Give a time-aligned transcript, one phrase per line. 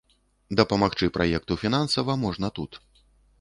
[0.61, 2.81] Дапамагчы праекту фінансава можна тут.